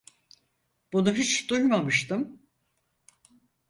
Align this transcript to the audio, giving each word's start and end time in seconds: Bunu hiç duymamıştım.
Bunu 0.93 1.13
hiç 1.15 1.49
duymamıştım. 1.49 2.39